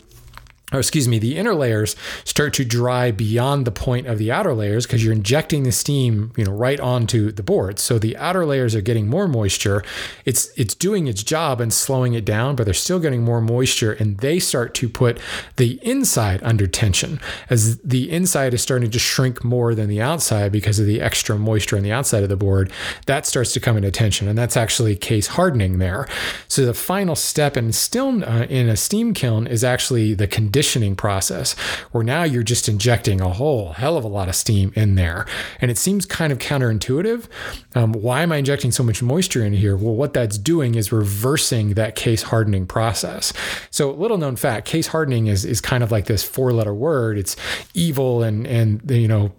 [0.72, 4.54] or excuse me, the inner layers start to dry beyond the point of the outer
[4.54, 7.78] layers because you're injecting the steam, you know, right onto the board.
[7.78, 9.84] So the outer layers are getting more moisture.
[10.24, 13.92] It's it's doing its job and slowing it down, but they're still getting more moisture,
[13.92, 15.20] and they start to put
[15.56, 20.50] the inside under tension as the inside is starting to shrink more than the outside
[20.52, 22.70] because of the extra moisture on the outside of the board.
[23.06, 26.08] That starts to come into tension, and that's actually case hardening there.
[26.48, 30.94] So the final step still uh, in a steam kiln is actually the condition conditioning
[30.94, 31.54] process
[31.90, 35.26] where now you're just injecting a whole hell of a lot of steam in there.
[35.60, 37.26] And it seems kind of counterintuitive.
[37.74, 39.76] Um, why am I injecting so much moisture in here?
[39.76, 43.32] Well, what that's doing is reversing that case hardening process.
[43.70, 47.18] So, little known fact case hardening is, is kind of like this four letter word.
[47.18, 47.34] It's
[47.74, 49.32] evil and, and you know,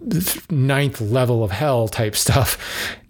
[0.50, 2.58] ninth level of hell type stuff.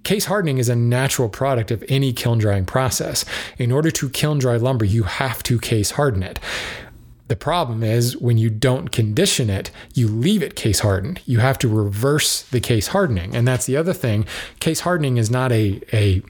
[0.05, 3.24] Case hardening is a natural product of any kiln drying process.
[3.57, 6.38] In order to kiln dry lumber, you have to case harden it.
[7.29, 11.23] The problem is when you don't condition it, you leave it case hardened.
[11.25, 13.35] You have to reverse the case hardening.
[13.35, 14.27] And that's the other thing.
[14.61, 16.23] Case hardening is not a, a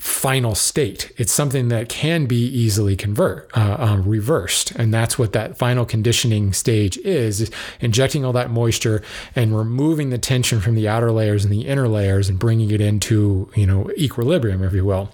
[0.00, 1.12] final state.
[1.18, 5.84] It's something that can be easily convert uh, uh, reversed, and that's what that final
[5.84, 9.02] conditioning stage is, is: injecting all that moisture
[9.36, 12.80] and removing the tension from the outer layers and the inner layers, and bringing it
[12.80, 15.12] into you know equilibrium, if you will.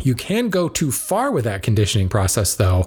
[0.00, 2.86] You can go too far with that conditioning process, though.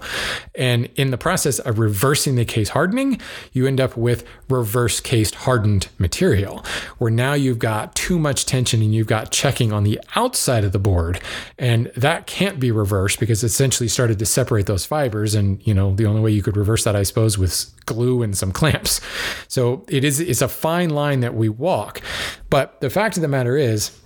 [0.56, 3.20] And in the process of reversing the case hardening,
[3.52, 6.64] you end up with reverse case hardened material,
[6.98, 10.72] where now you've got too much tension and you've got checking on the outside of
[10.72, 11.20] the board.
[11.58, 15.36] And that can't be reversed because it essentially started to separate those fibers.
[15.36, 18.38] And, you know, the only way you could reverse that, I suppose, was glue and
[18.38, 19.02] some clamps.
[19.48, 22.02] So it is, it's a fine line that we walk.
[22.50, 23.98] But the fact of the matter is,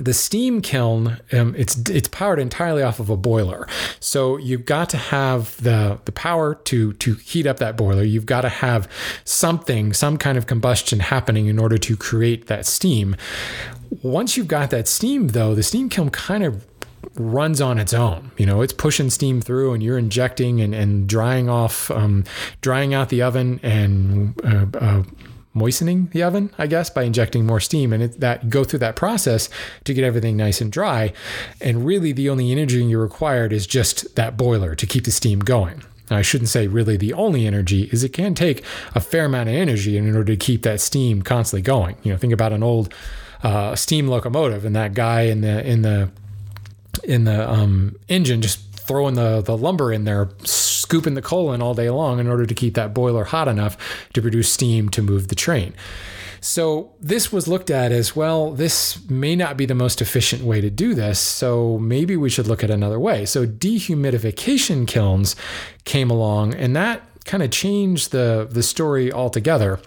[0.00, 3.66] the steam kiln um, it's it's powered entirely off of a boiler.
[4.00, 8.02] So you've got to have the the power to to heat up that boiler.
[8.02, 8.88] You've got to have
[9.24, 13.16] something some kind of combustion happening in order to create that steam.
[14.02, 16.66] Once you've got that steam though the steam kiln kind of
[17.14, 18.30] runs on its own.
[18.36, 22.24] You know, it's pushing steam through, and you're injecting and, and drying off, um,
[22.60, 25.02] drying out the oven and uh, uh,
[25.56, 28.94] moistening the oven, I guess, by injecting more steam, and it, that go through that
[28.94, 29.48] process
[29.84, 31.12] to get everything nice and dry.
[31.60, 35.40] And really, the only energy you required is just that boiler to keep the steam
[35.40, 35.82] going.
[36.08, 38.64] I shouldn't say really the only energy is it can take
[38.94, 41.96] a fair amount of energy in order to keep that steam constantly going.
[42.04, 42.94] You know, think about an old
[43.42, 46.10] uh, steam locomotive and that guy in the in the
[47.04, 51.62] in the um, engine just throwing the, the lumber in there, scooping the coal in
[51.62, 53.76] all day long in order to keep that boiler hot enough
[54.12, 55.74] to produce steam to move the train.
[56.40, 60.60] So this was looked at as well, this may not be the most efficient way
[60.60, 63.26] to do this, so maybe we should look at another way.
[63.26, 65.34] So dehumidification kilns
[65.84, 69.80] came along and that kind of changed the the story altogether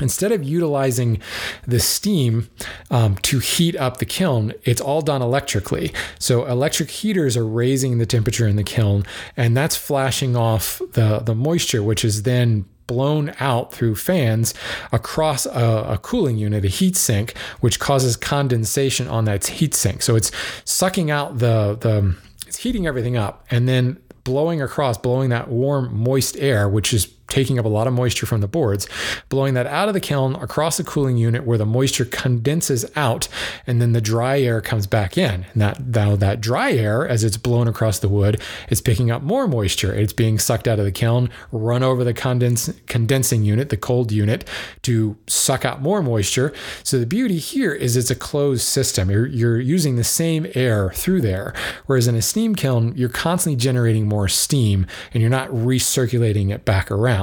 [0.00, 1.20] instead of utilizing
[1.66, 2.48] the steam
[2.90, 5.92] um, to heat up the kiln, it's all done electrically.
[6.18, 9.04] So electric heaters are raising the temperature in the kiln,
[9.36, 14.54] and that's flashing off the, the moisture, which is then blown out through fans
[14.90, 20.02] across a, a, cooling unit, a heat sink, which causes condensation on that heat sink.
[20.02, 20.32] So it's
[20.64, 25.94] sucking out the the it's heating everything up and then blowing across, blowing that warm,
[25.96, 28.88] moist air, which is taking up a lot of moisture from the boards,
[29.28, 33.28] blowing that out of the kiln across the cooling unit where the moisture condenses out
[33.66, 35.46] and then the dry air comes back in.
[35.52, 39.22] And that now that dry air, as it's blown across the wood, is picking up
[39.22, 39.94] more moisture.
[39.94, 44.10] It's being sucked out of the kiln, run over the condens- condensing unit, the cold
[44.10, 44.48] unit,
[44.82, 46.52] to suck out more moisture.
[46.82, 49.10] So the beauty here is it's a closed system.
[49.10, 51.52] You're, you're using the same air through there.
[51.86, 56.64] Whereas in a steam kiln, you're constantly generating more steam and you're not recirculating it
[56.64, 57.17] back around.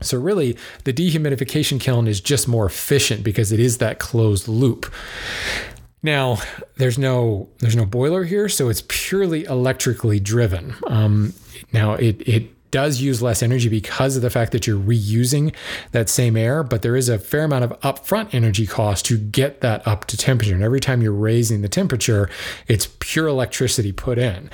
[0.00, 4.92] So really, the dehumidification kiln is just more efficient because it is that closed loop.
[6.02, 6.38] Now,
[6.76, 10.74] there's no there's no boiler here, so it's purely electrically driven.
[10.88, 11.32] Um,
[11.72, 15.54] now, it it does use less energy because of the fact that you're reusing
[15.92, 19.60] that same air, but there is a fair amount of upfront energy cost to get
[19.60, 20.54] that up to temperature.
[20.54, 22.28] And every time you're raising the temperature,
[22.66, 24.50] it's pure electricity put in.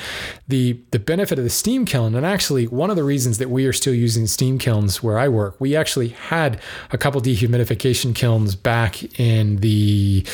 [0.46, 3.64] The the benefit of the steam kiln, and actually one of the reasons that we
[3.64, 8.57] are still using steam kilns where I work, we actually had a couple dehumidification kilns
[8.57, 10.26] back in the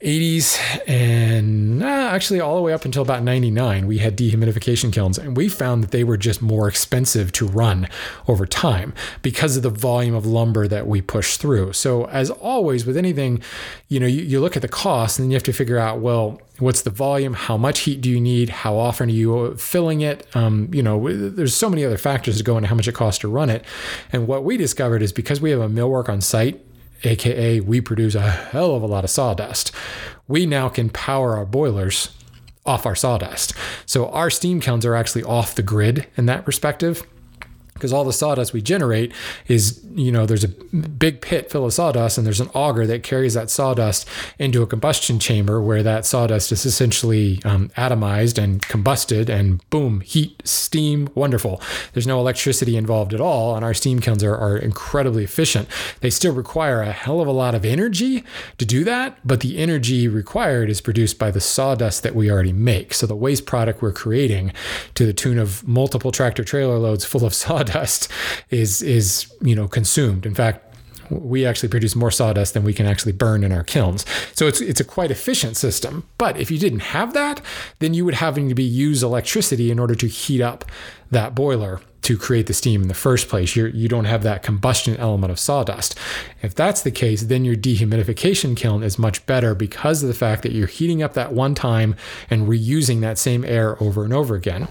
[0.00, 5.16] 80s and uh, actually all the way up until about 99 we had dehumidification kilns
[5.16, 7.88] and we found that they were just more expensive to run
[8.28, 11.72] over time because of the volume of lumber that we push through.
[11.72, 13.42] So as always with anything
[13.88, 16.00] you know you, you look at the cost and then you have to figure out
[16.00, 17.34] well what's the volume?
[17.34, 18.48] How much heat do you need?
[18.48, 20.26] How often are you filling it?
[20.34, 23.20] Um, you know there's so many other factors that go into how much it costs
[23.20, 23.64] to run it.
[24.12, 26.60] And what we discovered is because we have a millwork on site
[27.06, 29.72] aka we produce a hell of a lot of sawdust.
[30.26, 32.10] We now can power our boilers
[32.66, 33.52] off our sawdust.
[33.86, 37.06] So our steam kilns are actually off the grid in that perspective
[37.74, 39.12] because all the sawdust we generate
[39.48, 43.02] is, you know, there's a big pit full of sawdust and there's an auger that
[43.02, 44.08] carries that sawdust
[44.38, 50.00] into a combustion chamber where that sawdust is essentially um, atomized and combusted and boom,
[50.00, 51.60] heat, steam, wonderful.
[51.92, 53.56] There's no electricity involved at all.
[53.56, 55.68] And our steam kilns are, are incredibly efficient.
[56.00, 58.22] They still require a hell of a lot of energy
[58.58, 62.52] to do that, but the energy required is produced by the sawdust that we already
[62.52, 62.94] make.
[62.94, 64.52] So the waste product we're creating
[64.94, 68.08] to the tune of multiple tractor trailer loads full of sawdust sawdust
[68.50, 70.26] is is you know consumed.
[70.26, 70.60] In fact,
[71.10, 74.04] we actually produce more sawdust than we can actually burn in our kilns.
[74.34, 76.06] So it's it's a quite efficient system.
[76.18, 77.40] But if you didn't have that,
[77.78, 80.64] then you would having to be use electricity in order to heat up
[81.10, 83.56] that boiler to create the steam in the first place.
[83.56, 85.98] You're, you don't have that combustion element of sawdust.
[86.42, 90.42] If that's the case, then your dehumidification kiln is much better because of the fact
[90.42, 91.96] that you're heating up that one time
[92.28, 94.68] and reusing that same air over and over again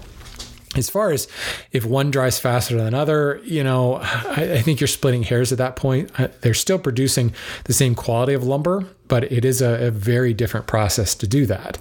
[0.76, 1.28] as far as
[1.72, 5.58] if one dries faster than another, you know, I, I, think you're splitting hairs at
[5.58, 6.10] that point.
[6.40, 7.32] They're still producing
[7.64, 11.46] the same quality of lumber, but it is a, a very different process to do
[11.46, 11.78] that.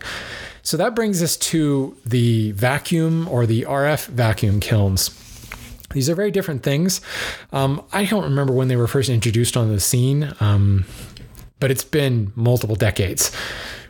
[0.62, 5.20] So that brings us to the vacuum or the RF vacuum kilns.
[5.92, 7.02] These are very different things.
[7.52, 10.86] Um, I don't remember when they were first introduced on the scene, um,
[11.60, 13.32] but it's been multiple decades,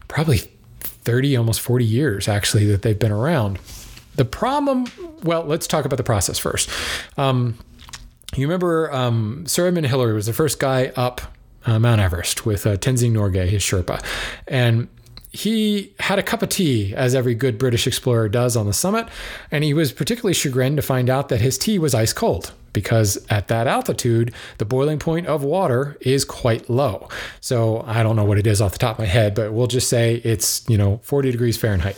[0.07, 0.39] probably
[0.79, 3.59] 30, almost 40 years actually, that they've been around.
[4.15, 4.85] The problem,
[5.23, 6.69] well, let's talk about the process first.
[7.17, 7.57] Um,
[8.35, 11.21] you remember um, Sir Edmund Hillary was the first guy up
[11.65, 14.03] uh, Mount Everest with uh, Tenzing Norgay, his Sherpa.
[14.47, 14.87] And
[15.31, 19.07] he had a cup of tea, as every good British explorer does on the summit,
[19.49, 23.23] and he was particularly chagrined to find out that his tea was ice cold because
[23.29, 27.07] at that altitude, the boiling point of water is quite low.
[27.39, 29.67] So I don't know what it is off the top of my head, but we'll
[29.67, 31.95] just say it's, you know, 40 degrees Fahrenheit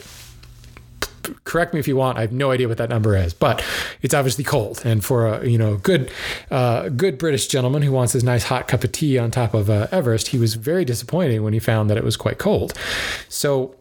[1.44, 2.18] correct me if you want.
[2.18, 3.64] I have no idea what that number is, but
[4.02, 4.82] it's obviously cold.
[4.86, 6.12] And for a you know good
[6.52, 9.70] uh, good British gentleman who wants his nice hot cup of tea on top of
[9.70, 12.74] uh, Everest, he was very disappointed when he found that it was quite cold.
[13.30, 13.76] So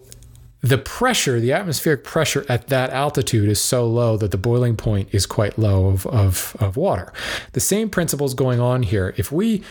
[0.65, 5.11] the pressure, the atmospheric pressure at that altitude is so low that the boiling point
[5.13, 7.13] is quite low of, of, of water.
[7.53, 9.13] The same principle is going on here.
[9.19, 9.63] If we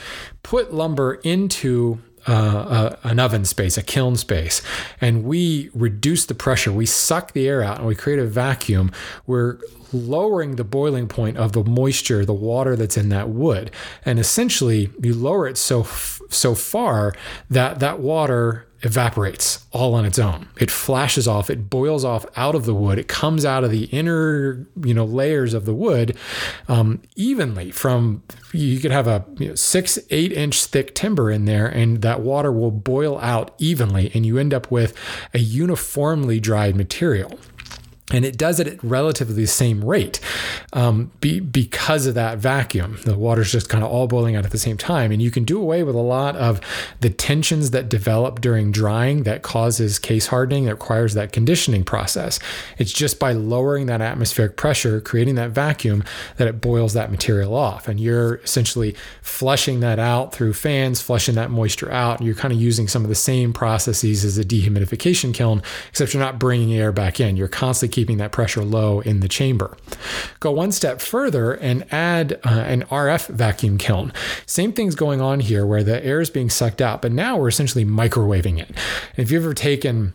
[0.43, 4.61] put lumber into uh, an oven space, a kiln space,
[5.01, 8.91] and we reduce the pressure, we suck the air out, and we create a vacuum,
[9.25, 9.57] we're
[9.91, 13.71] lowering the boiling point of the moisture, the water that's in that wood,
[14.05, 15.83] and essentially you lower it so
[16.29, 17.13] so far
[17.49, 20.47] that that water evaporates all on its own.
[20.59, 23.85] It flashes off, it boils off out of the wood, it comes out of the
[23.85, 26.17] inner, you know, layers of the wood
[26.67, 27.71] um, evenly.
[27.71, 32.01] From you could have a you know, six, eight inch thick timber in there, and
[32.01, 34.93] that water will boil out evenly, and you end up with
[35.33, 37.39] a uniformly dried material
[38.13, 40.19] and it does it at relatively the same rate
[40.71, 42.99] um, be, because of that vacuum.
[43.03, 45.43] The water's just kind of all boiling out at the same time, and you can
[45.43, 46.61] do away with a lot of
[47.01, 52.39] the tensions that develop during drying that causes case hardening that requires that conditioning process.
[52.77, 56.03] It's just by lowering that atmospheric pressure, creating that vacuum,
[56.37, 61.33] that it boils that material off, and you're essentially flushing that out through fans, flushing
[61.35, 62.21] that moisture out.
[62.21, 66.21] You're kind of using some of the same processes as a dehumidification kiln, except you're
[66.21, 67.37] not bringing air back in.
[67.37, 69.77] You're constantly keeping keeping that pressure low in the chamber.
[70.41, 74.11] Go one step further and add uh, an RF vacuum kiln.
[74.45, 77.47] Same thing's going on here where the air is being sucked out, but now we're
[77.47, 78.71] essentially microwaving it.
[79.15, 80.13] If you've ever taken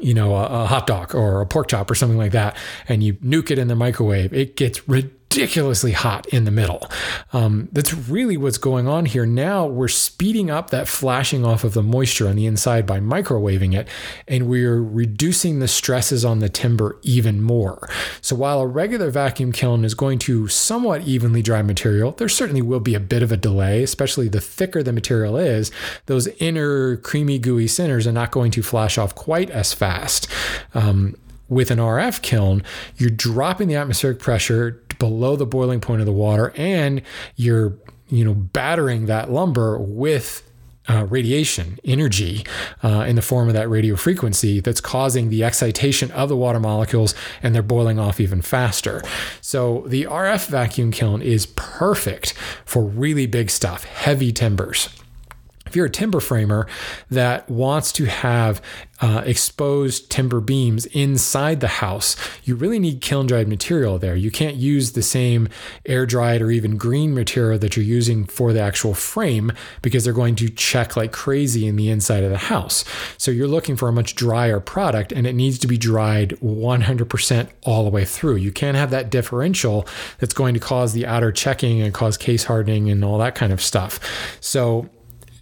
[0.00, 2.56] you know, a, a, hot dog or a pork chop or something like that,
[2.88, 6.88] and you nuke it in the microwave, it gets ridiculous ridiculously hot in the middle.
[7.32, 9.26] Um, that's really what's going on here.
[9.26, 13.74] Now we're speeding up that flashing off of the moisture on the inside by microwaving
[13.74, 13.86] it,
[14.26, 17.88] and we're reducing the stresses on the timber even more.
[18.20, 22.62] So while a regular vacuum kiln is going to somewhat evenly dry material, there certainly
[22.62, 25.70] will be a bit of a delay, especially the thicker the material is.
[26.06, 30.28] Those inner creamy, gooey centers are not going to flash off quite as fast.
[30.72, 31.16] Um,
[31.48, 32.62] with an RF kiln,
[32.96, 37.02] you're dropping the atmospheric pressure below the boiling point of the water and
[37.36, 37.76] you're
[38.08, 40.42] you know battering that lumber with
[40.88, 42.46] uh, radiation energy
[42.84, 46.60] uh, in the form of that radio frequency that's causing the excitation of the water
[46.60, 49.02] molecules and they're boiling off even faster.
[49.40, 54.88] So the RF vacuum kiln is perfect for really big stuff, heavy timbers
[55.66, 56.66] if you're a timber framer
[57.10, 58.62] that wants to have
[59.00, 64.16] uh, exposed timber beams inside the house, you really need kiln dried material there.
[64.16, 65.48] You can't use the same
[65.84, 69.52] air dried or even green material that you're using for the actual frame
[69.82, 72.84] because they're going to check like crazy in the inside of the house.
[73.18, 77.48] So you're looking for a much drier product and it needs to be dried 100%
[77.64, 78.36] all the way through.
[78.36, 79.86] You can't have that differential
[80.18, 83.52] that's going to cause the outer checking and cause case hardening and all that kind
[83.52, 84.00] of stuff.
[84.40, 84.88] So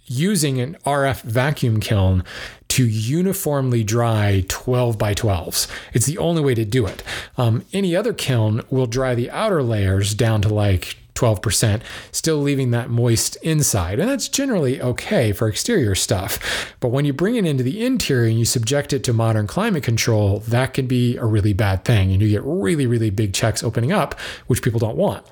[0.05, 2.23] using an RF vacuum kiln
[2.69, 5.67] to uniformly dry 12 by 12s.
[5.93, 7.03] It's the only way to do it.
[7.37, 12.71] Um, any other kiln will dry the outer layers down to like 12%, still leaving
[12.71, 13.99] that moist inside.
[13.99, 16.75] And that's generally okay for exterior stuff.
[16.81, 19.83] But when you bring it into the interior and you subject it to modern climate
[19.83, 22.11] control, that can be a really bad thing.
[22.11, 25.25] And you get really, really big checks opening up, which people don't want.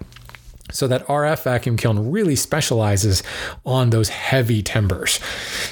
[0.74, 3.24] So that RF vacuum kiln really specializes
[3.66, 5.20] on those heavy timbers.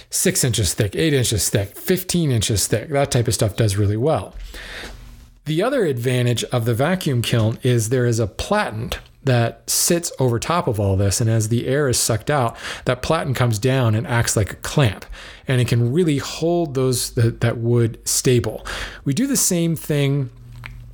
[0.10, 3.98] Six inches thick, eight inches thick, 15 inches thick, that type of stuff does really
[3.98, 4.36] well.
[5.46, 8.92] The other advantage of the vacuum kiln is there is a platen
[9.24, 11.22] that sits over top of all this.
[11.22, 14.58] And as the air is sucked out, that platen comes down and acts like a
[14.58, 15.06] clamp.
[15.48, 18.66] And it can really hold those that, that wood stable.
[19.04, 20.30] We do the same thing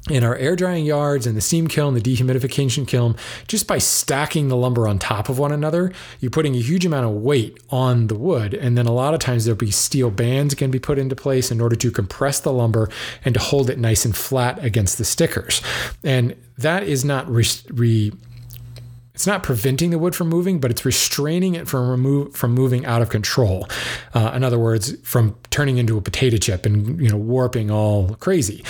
[0.10, 3.16] in our air drying yards and the steam kiln, the dehumidification kiln,
[3.48, 7.06] just by stacking the lumber on top of one another, you're putting a huge amount
[7.06, 8.54] of weight on the wood.
[8.54, 11.52] And then a lot of times there'll be steel bands can be put into place
[11.52, 12.90] in order to compress the lumber
[13.24, 15.62] and to hold it nice and flat against the stickers.
[16.04, 18.12] And that is not re, re
[19.18, 22.86] it's not preventing the wood from moving, but it's restraining it from remove from moving
[22.86, 23.68] out of control.
[24.14, 28.10] Uh, in other words, from turning into a potato chip and you know warping all
[28.20, 28.64] crazy.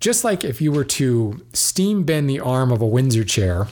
[0.00, 3.66] Just like if you were to steam bend the arm of a Windsor chair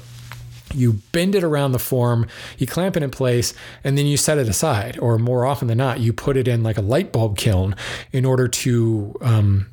[0.75, 2.27] you bend it around the form,
[2.57, 3.53] you clamp it in place,
[3.85, 4.99] and then you set it aside.
[5.01, 7.77] Or more often than not, you put it in like a light bulb kiln
[8.11, 9.67] in order to um,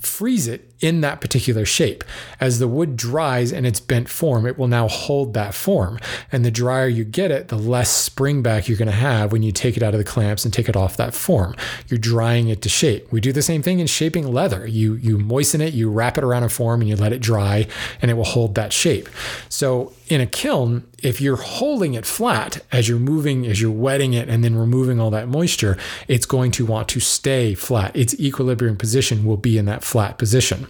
[0.00, 2.04] freeze it in that particular shape.
[2.38, 5.98] As the wood dries in its bent form, it will now hold that form.
[6.30, 9.42] And the drier you get it, the less spring back you're going to have when
[9.42, 11.54] you take it out of the clamps and take it off that form.
[11.88, 13.10] You're drying it to shape.
[13.10, 14.66] We do the same thing in shaping leather.
[14.66, 17.66] You you moisten it, you wrap it around a form and you let it dry
[18.02, 19.08] and it will hold that shape.
[19.48, 24.14] So in a kiln, if you're holding it flat as you're moving, as you're wetting
[24.14, 25.76] it and then removing all that moisture,
[26.08, 27.94] it's going to want to stay flat.
[27.96, 30.65] Its equilibrium position will be in that flat position.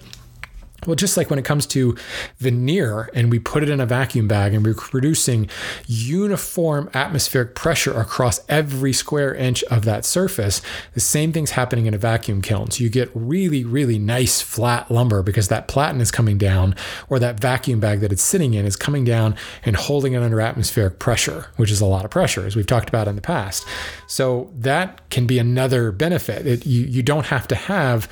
[0.85, 1.97] Well, just like when it comes to
[2.39, 5.49] veneer and we put it in a vacuum bag and we're producing
[5.87, 10.61] uniform atmospheric pressure across every square inch of that surface,
[10.95, 12.71] the same thing's happening in a vacuum kiln.
[12.71, 16.75] So you get really, really nice flat lumber because that platen is coming down
[17.09, 20.41] or that vacuum bag that it's sitting in is coming down and holding it under
[20.41, 23.67] atmospheric pressure, which is a lot of pressure, as we've talked about in the past.
[24.07, 26.47] So that can be another benefit.
[26.47, 28.09] It, you, you don't have to have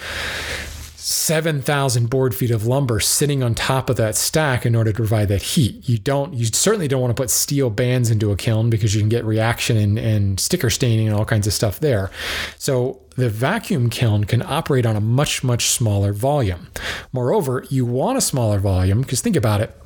[1.04, 5.28] 7,000 board feet of lumber sitting on top of that stack in order to provide
[5.28, 5.86] that heat.
[5.86, 9.02] You don't, you certainly don't want to put steel bands into a kiln because you
[9.02, 12.10] can get reaction and, and sticker staining and all kinds of stuff there.
[12.56, 16.68] So the vacuum kiln can operate on a much, much smaller volume.
[17.12, 19.78] Moreover, you want a smaller volume because think about it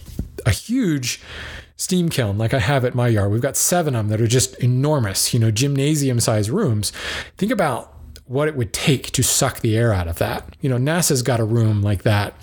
[0.47, 1.21] a huge
[1.77, 3.33] steam kiln like I have at my yard.
[3.33, 6.93] We've got seven of them that are just enormous, you know, gymnasium size rooms.
[7.37, 7.98] Think about
[8.29, 10.57] what it would take to suck the air out of that.
[10.61, 12.35] You know, NASA's got a room like that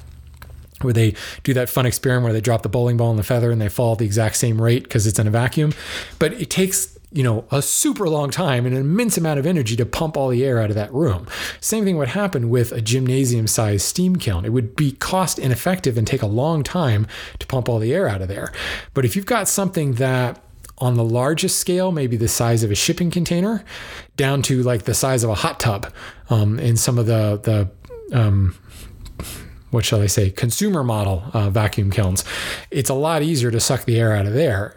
[0.82, 3.52] where they do that fun experiment where they drop the bowling ball and the feather
[3.52, 5.74] and they fall at the exact same rate because it's in a vacuum.
[6.20, 9.76] But it takes you know a super long time and an immense amount of energy
[9.78, 11.28] to pump all the air out of that room.
[11.62, 14.44] Same thing would happen with a gymnasium sized steam kiln.
[14.44, 17.08] It would be cost ineffective and take a long time
[17.40, 18.52] to pump all the air out of there.
[18.94, 20.42] But if you've got something that
[20.78, 23.64] on the largest scale, maybe the size of a shipping container,
[24.18, 25.92] down to like the size of a hot tub.
[26.30, 28.56] Um, in some of the the um,
[29.72, 32.24] what shall I say, consumer model uh, vacuum kilns,
[32.72, 34.76] it's a lot easier to suck the air out of there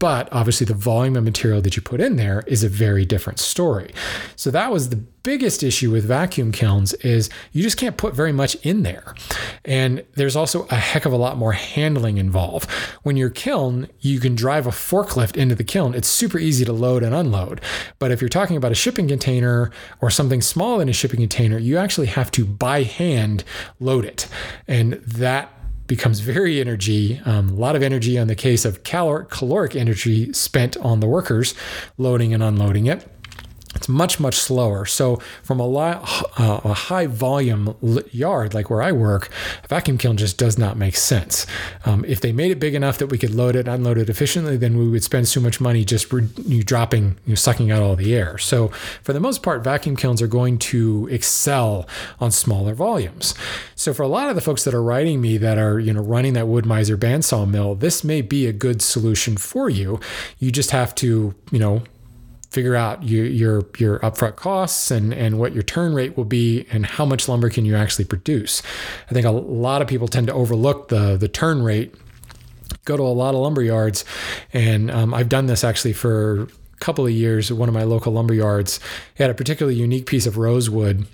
[0.00, 3.38] but obviously, the volume of material that you put in there is a very different
[3.38, 3.92] story.
[4.34, 8.32] So that was the biggest issue with vacuum kilns is you just can't put very
[8.32, 9.14] much in there.
[9.62, 12.70] And there's also a heck of a lot more handling involved.
[13.02, 15.94] When you're kiln, you can drive a forklift into the kiln.
[15.94, 17.60] It's super easy to load and unload.
[17.98, 19.70] But if you're talking about a shipping container
[20.00, 23.44] or something smaller than a shipping container, you actually have to by hand
[23.78, 24.26] load it.
[24.66, 25.52] And that
[25.90, 30.32] becomes very energy, um, a lot of energy on the case of calor- caloric energy
[30.32, 31.52] spent on the workers
[31.98, 33.08] loading and unloading it
[33.80, 34.84] it's much much slower.
[34.84, 37.74] So from a, uh, a high volume
[38.12, 39.30] yard like where i work
[39.64, 41.46] a vacuum kiln just does not make sense.
[41.86, 44.58] Um, if they made it big enough that we could load it unload it efficiently
[44.58, 47.82] then we would spend so much money just re- you dropping you know, sucking out
[47.82, 48.36] all the air.
[48.36, 48.68] So
[49.02, 51.88] for the most part vacuum kilns are going to excel
[52.20, 53.34] on smaller volumes.
[53.76, 56.02] So for a lot of the folks that are writing me that are you know
[56.02, 59.98] running that Wood-Mizer bandsaw mill this may be a good solution for you.
[60.38, 61.82] You just have to you know
[62.50, 66.66] figure out your your your upfront costs and and what your turn rate will be
[66.70, 68.62] and how much lumber can you actually produce.
[69.08, 71.94] I think a lot of people tend to overlook the the turn rate.
[72.84, 74.04] Go to a lot of lumber yards,
[74.52, 76.48] and um, I've done this actually for a
[76.78, 77.50] couple of years.
[77.50, 78.80] at One of my local lumber yards
[79.16, 81.06] had a particularly unique piece of rosewood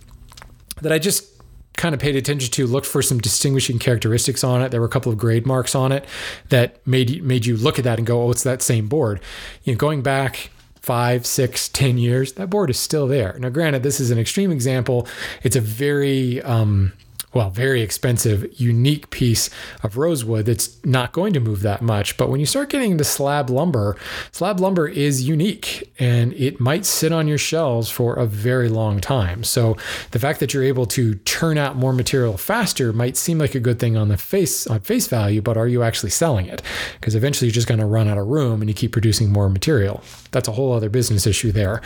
[0.80, 1.32] that I just
[1.76, 4.70] kind of paid attention to, looked for some distinguishing characteristics on it.
[4.70, 6.06] There were a couple of grade marks on it
[6.48, 9.20] that made made you look at that and go, "Oh, it's that same board."
[9.64, 10.50] You know, going back
[10.86, 13.36] five, six, ten years, that board is still there.
[13.40, 15.08] Now, granted, this is an extreme example.
[15.42, 16.92] It's a very um,
[17.36, 19.50] well, very expensive, unique piece
[19.82, 22.16] of rosewood that's not going to move that much.
[22.16, 23.94] But when you start getting into slab lumber,
[24.32, 29.00] slab lumber is unique and it might sit on your shelves for a very long
[29.00, 29.44] time.
[29.44, 29.76] So
[30.12, 33.60] the fact that you're able to churn out more material faster might seem like a
[33.60, 36.62] good thing on the face on face value, but are you actually selling it?
[36.98, 39.50] Because eventually you're just going to run out of room and you keep producing more
[39.50, 40.02] material.
[40.30, 41.82] That's a whole other business issue there.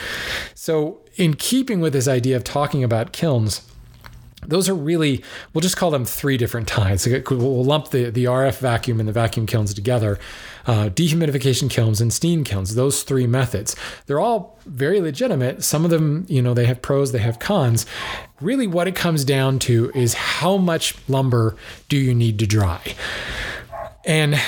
[0.54, 3.66] So in keeping with this idea of talking about kilns,
[4.46, 5.22] those are really
[5.52, 9.12] we'll just call them three different types we'll lump the, the rf vacuum and the
[9.12, 10.18] vacuum kilns together
[10.66, 13.74] uh, dehumidification kilns and steam kilns those three methods.
[14.06, 15.64] They're all very legitimate.
[15.64, 17.86] Some of them you know they have pros they have cons.
[18.40, 21.56] Really what it comes down to is how much lumber
[21.88, 22.80] do you need to dry?
[24.04, 24.40] And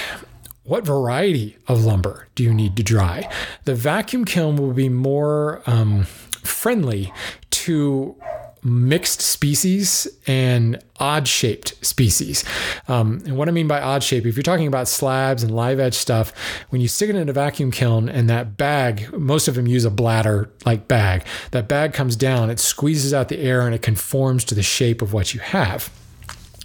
[0.65, 3.29] what variety of lumber do you need to dry?
[3.65, 7.13] The vacuum kiln will be more um, friendly
[7.51, 8.17] to
[8.65, 12.45] mixed species and odd shaped species.
[12.87, 15.81] Um, and what I mean by odd shape, if you're talking about slabs and live
[15.81, 16.33] edge stuff,
[16.71, 19.85] when you stick it in a vacuum kiln and that bag, most of them use
[19.85, 23.83] a bladder like bag, that bag comes down, it squeezes out the air and it
[23.83, 25.91] conforms to the shape of what you have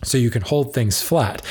[0.04, 1.42] so you can hold things flat.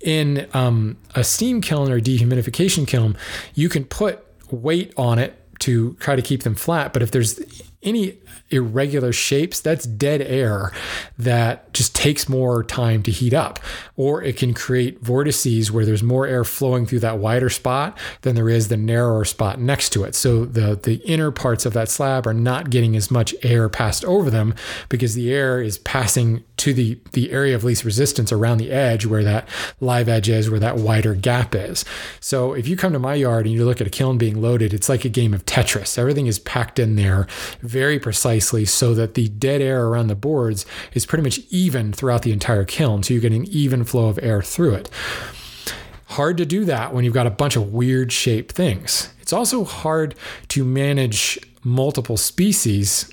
[0.00, 3.16] In um, a steam kiln or dehumidification kiln,
[3.54, 6.92] you can put weight on it to try to keep them flat.
[6.92, 7.40] But if there's
[7.82, 8.18] any
[8.54, 10.72] irregular shapes, that's dead air
[11.18, 13.58] that just takes more time to heat up.
[13.96, 18.34] Or it can create vortices where there's more air flowing through that wider spot than
[18.34, 20.14] there is the narrower spot next to it.
[20.14, 24.04] So the, the inner parts of that slab are not getting as much air passed
[24.04, 24.54] over them
[24.88, 29.04] because the air is passing to the, the area of least resistance around the edge
[29.06, 29.48] where that
[29.80, 31.84] live edge is, where that wider gap is.
[32.20, 34.72] So if you come to my yard and you look at a kiln being loaded,
[34.72, 35.98] it's like a game of Tetris.
[35.98, 37.26] Everything is packed in there
[37.60, 42.22] very precisely so that the dead air around the boards is pretty much even throughout
[42.22, 43.02] the entire kiln.
[43.02, 44.90] So you get an even flow of air through it.
[46.06, 49.12] Hard to do that when you've got a bunch of weird shaped things.
[49.20, 50.14] It's also hard
[50.48, 53.10] to manage multiple species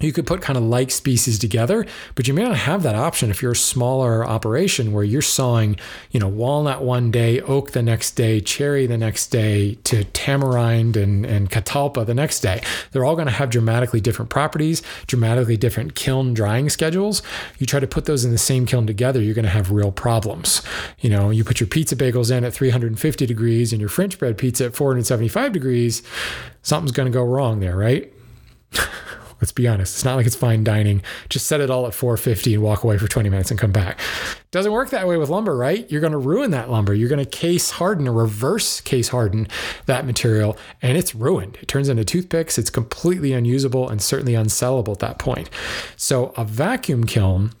[0.00, 3.30] you could put kind of like species together, but you may not have that option
[3.30, 5.76] if you're a smaller operation where you're sawing,
[6.10, 10.96] you know, walnut one day, oak the next day, cherry the next day, to tamarind
[10.96, 12.62] and, and catalpa the next day.
[12.92, 17.22] They're all going to have dramatically different properties, dramatically different kiln drying schedules.
[17.58, 19.92] You try to put those in the same kiln together, you're going to have real
[19.92, 20.62] problems.
[21.00, 24.36] You know, you put your pizza bagels in at 350 degrees and your French bread
[24.36, 26.02] pizza at 475 degrees,
[26.62, 28.12] something's going to go wrong there, right?
[29.40, 29.96] Let's be honest.
[29.96, 31.02] It's not like it's fine dining.
[31.28, 34.00] Just set it all at 450 and walk away for 20 minutes and come back.
[34.50, 35.90] Doesn't work that way with lumber, right?
[35.90, 36.94] You're going to ruin that lumber.
[36.94, 39.48] You're going to case harden or reverse case harden
[39.84, 41.58] that material, and it's ruined.
[41.60, 42.56] It turns into toothpicks.
[42.56, 45.50] It's completely unusable and certainly unsellable at that point.
[45.96, 47.52] So a vacuum kiln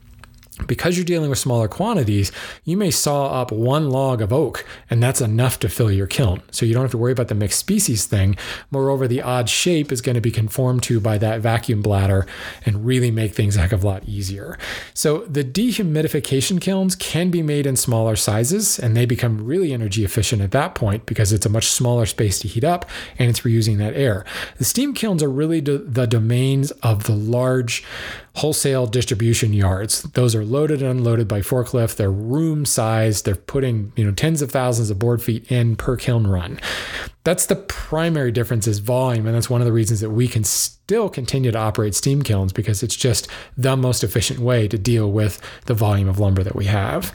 [0.66, 2.32] because you're dealing with smaller quantities,
[2.64, 6.42] you may saw up one log of oak, and that's enough to fill your kiln.
[6.50, 8.36] So you don't have to worry about the mixed species thing.
[8.70, 12.26] Moreover, the odd shape is going to be conformed to by that vacuum bladder
[12.64, 14.58] and really make things a heck of a lot easier.
[14.94, 20.04] So the dehumidification kilns can be made in smaller sizes, and they become really energy
[20.04, 22.88] efficient at that point because it's a much smaller space to heat up
[23.18, 24.24] and it's reusing that air.
[24.56, 27.84] The steam kilns are really the domains of the large
[28.36, 30.02] wholesale distribution yards.
[30.02, 31.96] Those are loaded and unloaded by forklift.
[31.96, 33.24] They're room sized.
[33.24, 36.60] They're putting, you know, tens of thousands of board feet in per kiln run.
[37.24, 39.26] That's the primary difference is volume.
[39.26, 42.52] And that's one of the reasons that we can still continue to operate steam kilns
[42.52, 46.56] because it's just the most efficient way to deal with the volume of lumber that
[46.56, 47.12] we have.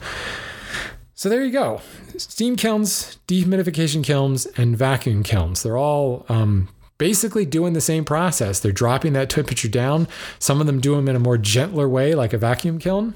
[1.14, 1.80] So there you go.
[2.16, 5.62] Steam kilns, dehumidification kilns, and vacuum kilns.
[5.62, 6.68] They're all um,
[6.98, 8.60] basically doing the same process.
[8.60, 10.08] They're dropping that temperature down.
[10.38, 13.14] Some of them do them in a more gentler way, like a vacuum kiln.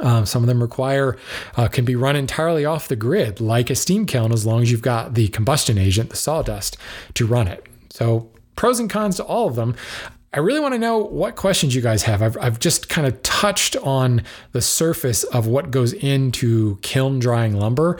[0.00, 1.18] Um, some of them require
[1.56, 4.70] uh, can be run entirely off the grid, like a steam kiln, as long as
[4.70, 6.76] you've got the combustion agent, the sawdust,
[7.14, 7.66] to run it.
[7.90, 9.76] So pros and cons to all of them.
[10.34, 12.22] I really want to know what questions you guys have.
[12.22, 14.22] I've, I've just kind of touched on
[14.52, 17.98] the surface of what goes into kiln drying lumber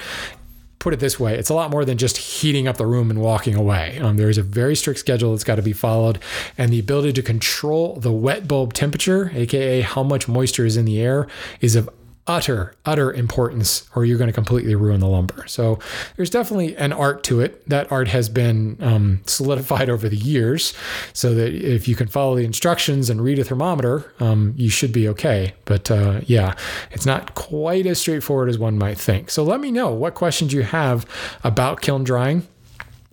[0.82, 3.20] put it this way it's a lot more than just heating up the room and
[3.20, 3.98] walking away.
[4.00, 6.18] Um, there is a very strict schedule that's got to be followed,
[6.58, 10.84] and the ability to control the wet bulb temperature, aka how much moisture is in
[10.84, 11.28] the air,
[11.60, 11.88] is of
[12.26, 15.44] utter, utter importance, or you're going to completely ruin the lumber.
[15.48, 15.78] So
[16.16, 17.68] there's definitely an art to it.
[17.68, 20.72] That art has been um, solidified over the years,
[21.12, 24.92] so that if you can follow the instructions and read a thermometer, um, you should
[24.92, 25.54] be okay.
[25.64, 26.54] But uh, yeah,
[26.92, 29.30] it's not quite as straightforward as one might think.
[29.30, 31.06] So let me know what questions you have
[31.42, 32.46] about kiln drying.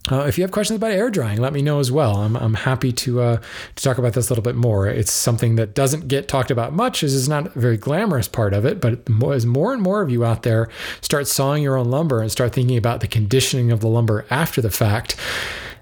[0.10, 2.18] Uh, if you have questions about air drying, let me know as well.
[2.18, 3.41] I'm, I'm happy to uh,
[3.76, 4.88] to talk about this a little bit more.
[4.88, 8.54] It's something that doesn't get talked about much, as it's not a very glamorous part
[8.54, 8.80] of it.
[8.80, 10.70] But as more and more of you out there
[11.02, 14.62] start sawing your own lumber and start thinking about the conditioning of the lumber after
[14.62, 15.16] the fact,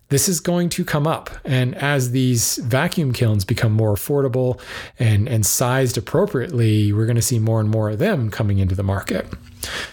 [0.09, 1.29] this is going to come up.
[1.45, 4.59] And as these vacuum kilns become more affordable
[4.97, 8.75] and, and sized appropriately, we're going to see more and more of them coming into
[8.75, 9.27] the market.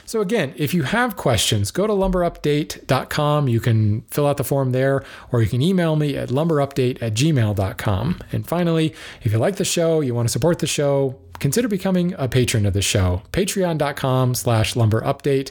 [0.07, 3.49] So, again, if you have questions, go to lumberupdate.com.
[3.49, 7.15] You can fill out the form there, or you can email me at lumberupdate at
[7.15, 8.21] gmail.com.
[8.33, 12.15] And finally, if you like the show, you want to support the show, consider becoming
[12.17, 15.51] a patron of the show patreon.com slash lumberupdate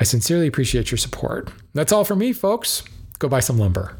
[0.00, 2.82] i sincerely appreciate your support that's all for me folks
[3.20, 3.96] go buy some lumber.